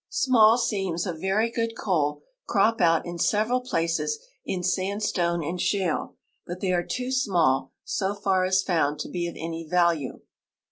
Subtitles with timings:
[0.09, 6.15] Small seams of very good coal crop out in several ]daces in sandstone and shale,
[6.47, 10.21] but the}" are too small, so far as found, to l)e of any value.